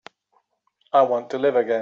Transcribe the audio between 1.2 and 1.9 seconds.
to live again.